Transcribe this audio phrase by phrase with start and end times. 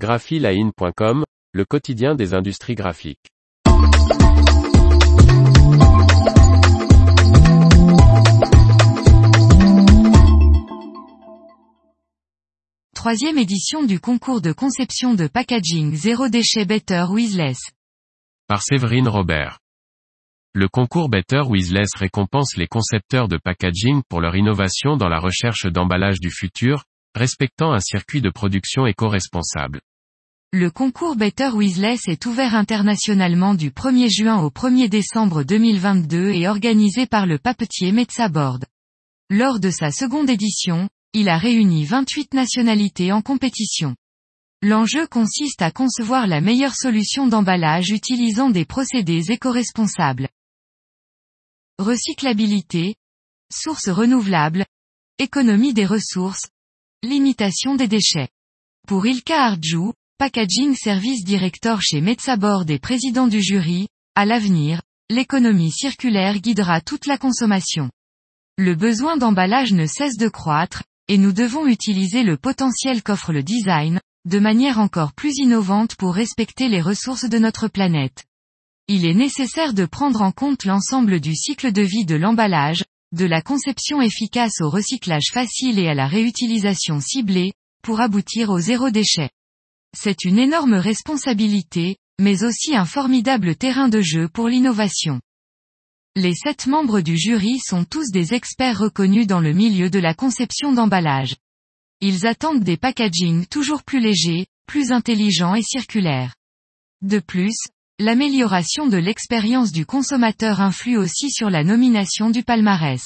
[0.00, 3.28] graphiline.com, le quotidien des industries graphiques.
[12.94, 17.60] Troisième édition du concours de conception de packaging zéro déchet Better with Less.
[18.48, 19.58] Par Séverine Robert.
[20.54, 25.20] Le concours Better with Less récompense les concepteurs de packaging pour leur innovation dans la
[25.20, 29.80] recherche d'emballage du futur, respectant un circuit de production éco-responsable.
[30.52, 36.30] Le concours Better with Less est ouvert internationalement du 1er juin au 1er décembre 2022
[36.30, 38.64] et organisé par le papetier Metsa Board.
[39.30, 43.94] Lors de sa seconde édition, il a réuni 28 nationalités en compétition.
[44.60, 50.28] L'enjeu consiste à concevoir la meilleure solution d'emballage utilisant des procédés éco-responsables.
[51.78, 52.96] Recyclabilité,
[53.54, 54.66] sources renouvelables,
[55.20, 56.48] économie des ressources,
[57.04, 58.30] limitation des déchets.
[58.88, 65.72] Pour Ilka Arjou, Packaging Service Director chez Metsabord et président du jury, à l'avenir, l'économie
[65.72, 67.90] circulaire guidera toute la consommation.
[68.58, 73.42] Le besoin d'emballage ne cesse de croître, et nous devons utiliser le potentiel qu'offre le
[73.42, 78.26] design, de manière encore plus innovante pour respecter les ressources de notre planète.
[78.88, 83.24] Il est nécessaire de prendre en compte l'ensemble du cycle de vie de l'emballage, de
[83.24, 88.90] la conception efficace au recyclage facile et à la réutilisation ciblée, pour aboutir au zéro
[88.90, 89.30] déchet.
[89.96, 95.20] C'est une énorme responsabilité, mais aussi un formidable terrain de jeu pour l'innovation.
[96.16, 100.14] Les sept membres du jury sont tous des experts reconnus dans le milieu de la
[100.14, 101.36] conception d'emballage.
[102.00, 106.34] Ils attendent des packagings toujours plus légers, plus intelligents et circulaires.
[107.02, 107.56] De plus,
[107.98, 113.02] l'amélioration de l'expérience du consommateur influe aussi sur la nomination du palmarès.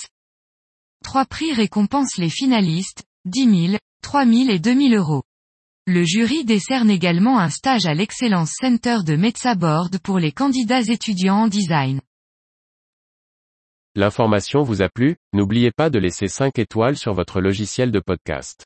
[1.03, 5.23] Trois prix récompensent les finalistes, 10 000, 3 000 et 2 000 euros.
[5.87, 10.81] Le jury décerne également un stage à l'Excellence Center de Metsa Board pour les candidats
[10.81, 12.01] étudiants en design.
[13.95, 18.65] L'information vous a plu, n'oubliez pas de laisser 5 étoiles sur votre logiciel de podcast.